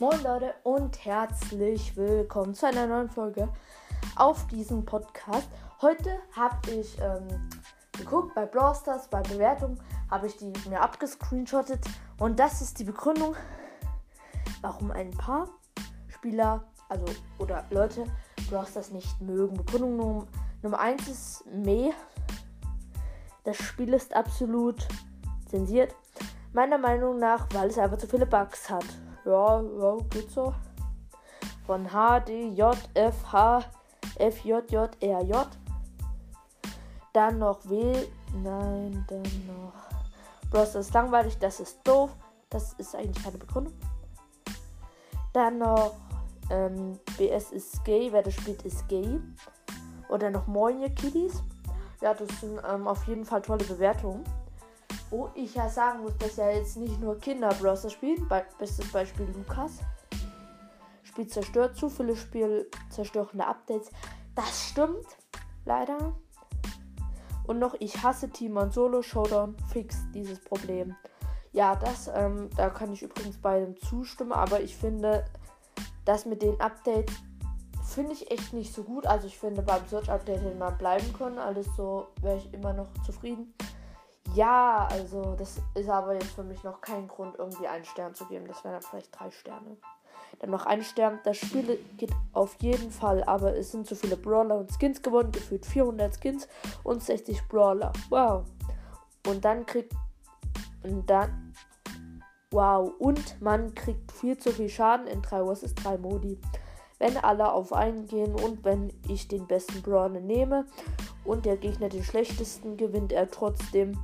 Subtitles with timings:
[0.00, 3.48] Moin Leute und herzlich willkommen zu einer neuen Folge
[4.16, 5.46] auf diesem Podcast.
[5.80, 7.28] Heute habe ich ähm,
[7.96, 9.78] geguckt bei Brawl Stars, bei Bewertung
[10.10, 11.78] habe ich die mir abgescreenshottet
[12.18, 13.36] und das ist die Begründung,
[14.62, 15.48] warum ein paar
[16.08, 17.04] Spieler, also
[17.38, 18.04] oder Leute
[18.50, 19.56] Brawl Stars nicht mögen.
[19.58, 20.26] Begründung Num
[20.62, 21.92] Nummer 1 ist Meh.
[23.44, 24.88] Das Spiel ist absolut
[25.48, 25.94] zensiert.
[26.52, 28.86] Meiner Meinung nach, weil es einfach zu viele Bugs hat.
[29.24, 30.54] Ja, ja, geht so.
[31.66, 33.64] Von H, D, J, F, H,
[34.16, 35.48] F, J, J, R, J.
[37.12, 38.06] Dann noch W.
[38.42, 39.72] Nein, dann noch.
[40.50, 42.10] Bros ist langweilig, das ist doof.
[42.50, 43.74] Das ist eigentlich keine Begründung.
[45.32, 45.94] Dann noch
[46.50, 49.20] ähm, BS ist gay, wer das spielt, ist gay.
[50.08, 51.42] Oder noch Moin, ihr Kiddies.
[52.00, 54.22] Ja, das sind ähm, auf jeden Fall tolle Bewertungen.
[55.10, 58.26] Wo ich ja sagen muss, dass ja jetzt nicht nur Kinder Browser spielen.
[58.28, 59.78] Be bestes Beispiel Lukas.
[61.02, 63.90] Spiel zerstört zu viele Spiel zerstörende Updates.
[64.34, 65.06] Das stimmt.
[65.64, 66.14] Leider.
[67.46, 69.56] Und noch, ich hasse Team und Solo Showdown.
[69.72, 70.96] Fix dieses Problem.
[71.52, 74.32] Ja, das, ähm, da kann ich übrigens beidem zustimmen.
[74.32, 75.24] Aber ich finde,
[76.04, 77.14] das mit den Updates
[77.84, 79.06] finde ich echt nicht so gut.
[79.06, 81.38] Also ich finde, beim Search Update hätte man bleiben können.
[81.38, 83.54] Alles so wäre ich immer noch zufrieden.
[84.32, 88.24] Ja, also das ist aber jetzt für mich noch kein Grund, irgendwie einen Stern zu
[88.26, 88.46] geben.
[88.48, 89.76] Das wären dann vielleicht drei Sterne.
[90.40, 91.20] Dann noch ein Stern.
[91.24, 95.30] Das Spiel geht auf jeden Fall, aber es sind zu viele Brawler und Skins gewonnen.
[95.30, 96.48] Gefühlt 400 Skins
[96.82, 97.92] und 60 Brawler.
[98.08, 98.44] Wow.
[99.26, 99.92] Und dann kriegt.
[100.82, 101.54] Und dann.
[102.50, 102.92] Wow.
[102.98, 106.40] Und man kriegt viel zu viel Schaden in 3 vs 3 Modi.
[106.98, 110.66] Wenn alle auf einen gehen und wenn ich den besten Brawler nehme
[111.24, 113.98] und der Gegner den schlechtesten, gewinnt er trotzdem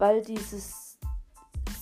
[0.00, 0.98] weil dieses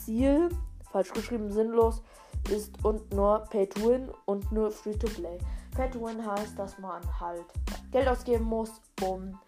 [0.05, 0.51] Ziel,
[0.91, 2.03] falsch geschrieben, sinnlos
[2.51, 5.39] ist und nur Pay to Win und nur Free to Play.
[5.74, 7.46] Pay to Win heißt, dass man halt
[7.92, 9.39] Geld ausgeben muss, um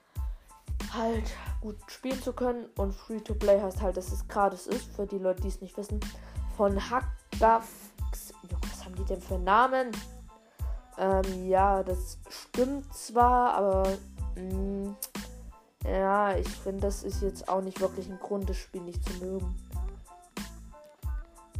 [0.95, 1.25] halt
[1.61, 5.07] gut spielen zu können und Free to Play heißt halt, dass es gratis ist, für
[5.07, 5.99] die Leute, die es nicht wissen.
[6.57, 7.69] Von Hackgaff.
[8.63, 9.91] Was haben die denn für Namen?
[10.99, 13.89] Ähm, ja, das stimmt zwar, aber
[14.37, 14.97] mh, mm,
[15.87, 19.25] ja, ich finde, das ist jetzt auch nicht wirklich ein Grund, das Spiel nicht zu
[19.25, 19.55] mögen.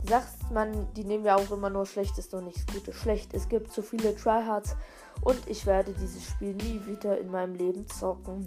[0.07, 2.97] Sagt man, die nehmen ja auch immer nur Schlechtes und nichts Gutes.
[2.97, 3.33] Schlecht.
[3.35, 4.77] Es gibt zu viele Tryhards
[5.23, 8.47] und ich werde dieses Spiel nie wieder in meinem Leben zocken.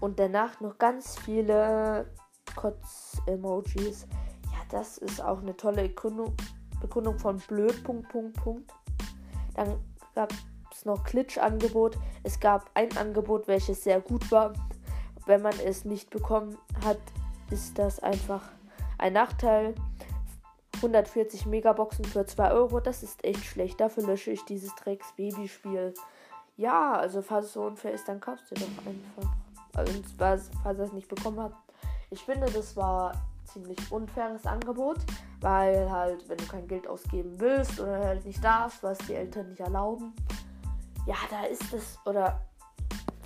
[0.00, 2.06] Und danach noch ganz viele
[2.56, 4.06] Kotz-Emojis.
[4.44, 6.34] Ja, das ist auch eine tolle Begründung,
[6.80, 7.82] Begründung von blöd.
[7.82, 8.72] Punkt, Punkt, Punkt.
[9.56, 9.78] Dann
[10.14, 10.32] gab
[10.70, 11.98] es noch Glitch-Angebot.
[12.22, 14.52] Es gab ein Angebot, welches sehr gut war
[15.26, 16.98] wenn man es nicht bekommen hat,
[17.50, 18.42] ist das einfach
[18.96, 19.74] ein Nachteil.
[20.76, 23.80] 140 Megaboxen für 2 Euro, das ist echt schlecht.
[23.80, 25.94] Dafür lösche ich dieses Drecks Babyspiel.
[26.56, 29.34] Ja, also falls es so unfair ist, dann kaufst du doch einfach.
[29.74, 31.56] Also falls, falls ihr es nicht bekommen habt.
[32.10, 33.12] Ich finde, das war
[33.44, 34.98] ziemlich unfaires Angebot,
[35.40, 39.48] weil halt, wenn du kein Geld ausgeben willst oder halt nicht darfst, was die Eltern
[39.50, 40.14] nicht erlauben,
[41.06, 42.40] ja, da ist es, oder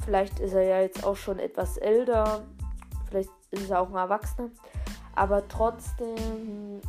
[0.05, 2.43] Vielleicht ist er ja jetzt auch schon etwas älter.
[3.09, 4.51] Vielleicht ist er auch ein Erwachsener.
[5.15, 6.81] Aber trotzdem,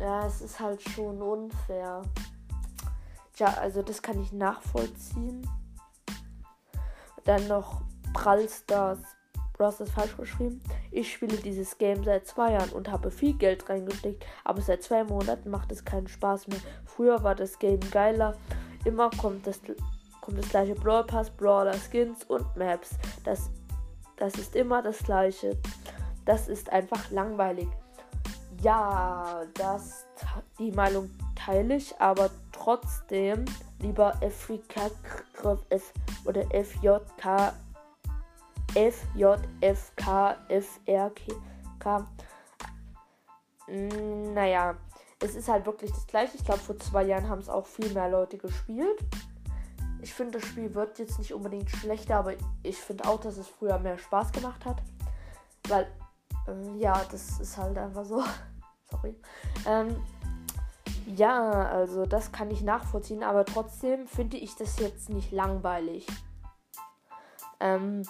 [0.00, 2.02] ja, es ist halt schon unfair.
[3.34, 5.48] Tja, also das kann ich nachvollziehen.
[7.24, 9.00] Dann noch Brawl Stars.
[9.58, 10.62] Bros ist falsch geschrieben.
[10.92, 15.02] Ich spiele dieses Game seit zwei Jahren und habe viel Geld reingesteckt, aber seit zwei
[15.02, 16.60] Monaten macht es keinen Spaß mehr.
[16.86, 18.36] Früher war das Game geiler.
[18.84, 19.60] Immer kommt das
[20.20, 22.90] kommt das gleiche Brawl Pass, Brawler, Skins und Maps.
[23.24, 23.50] Das,
[24.16, 25.56] das ist immer das gleiche.
[26.24, 27.68] Das ist einfach langweilig.
[28.62, 30.06] Ja, das
[30.58, 33.44] die Meinung teile ich, aber trotzdem
[33.80, 34.90] lieber FK
[38.78, 41.48] F oder FJK FJFK
[41.78, 42.06] FRK.
[43.66, 44.76] Naja,
[45.20, 46.36] es ist halt wirklich das gleiche.
[46.36, 48.98] Ich glaube, vor zwei Jahren haben es auch viel mehr Leute gespielt.
[50.00, 53.48] Ich finde, das Spiel wird jetzt nicht unbedingt schlechter, aber ich finde auch, dass es
[53.48, 54.80] früher mehr Spaß gemacht hat.
[55.66, 55.88] Weil,
[56.46, 58.22] äh, ja, das ist halt einfach so.
[58.90, 59.16] Sorry.
[59.66, 59.96] Ähm,
[61.16, 66.06] ja, also das kann ich nachvollziehen, aber trotzdem finde ich das jetzt nicht langweilig.
[67.60, 68.02] Ähm,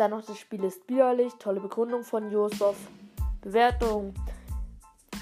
[0.00, 2.76] dann noch das Spiel ist bierlich, tolle Begründung von Josef.
[3.42, 4.14] Bewertung.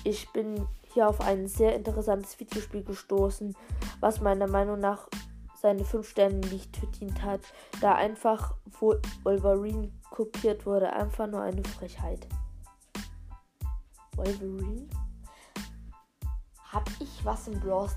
[0.04, 3.56] Ich bin hier auf ein sehr interessantes Videospiel gestoßen,
[3.98, 5.08] was meiner Meinung nach
[5.60, 7.40] seine 5 Sterne nicht verdient hat,
[7.80, 8.54] da einfach
[9.24, 10.92] Wolverine kopiert wurde.
[10.92, 12.28] Einfach nur eine Frechheit.
[14.14, 14.86] Wolverine?
[16.68, 17.88] Habe ich was im Brawl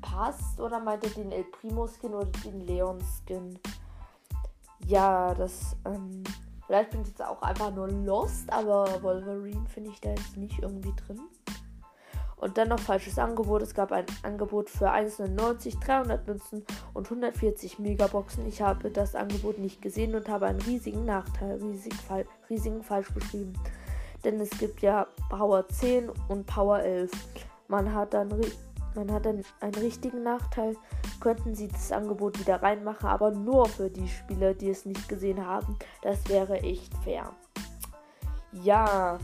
[0.00, 0.58] verpasst?
[0.58, 3.58] Oder meinte den El Primo Skin oder den Leon Skin?
[4.86, 6.22] Ja, das, ähm,
[6.66, 10.58] vielleicht bin ich jetzt auch einfach nur lost, aber Wolverine finde ich da jetzt nicht
[10.60, 11.20] irgendwie drin.
[12.36, 13.62] Und dann noch falsches Angebot.
[13.62, 18.46] Es gab ein Angebot für 1,99, 300 Münzen und 140 Megaboxen.
[18.46, 21.94] Ich habe das Angebot nicht gesehen und habe einen riesigen Nachteil, riesig,
[22.50, 23.54] riesigen falsch geschrieben.
[24.24, 27.10] Denn es gibt ja Power 10 und Power 11.
[27.68, 28.38] Man hat dann,
[28.94, 30.76] man hat dann einen richtigen Nachteil.
[31.20, 35.44] Könnten sie das Angebot wieder reinmachen, aber nur für die Spieler, die es nicht gesehen
[35.44, 35.78] haben.
[36.02, 37.32] Das wäre echt fair.
[38.52, 39.18] Ja,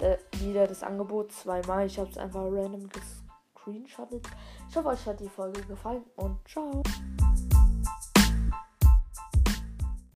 [0.00, 1.86] äh, wieder das Angebot zweimal.
[1.86, 4.26] Ich habe es einfach random gescreenshottet.
[4.68, 6.82] Ich hoffe, euch hat die Folge gefallen und ciao.